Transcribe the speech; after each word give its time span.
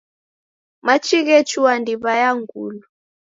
Machi 0.85 1.17
ghechua 1.27 1.71
ndiw'a 1.79 2.13
ya 2.21 2.31
Ngulu. 2.39 2.81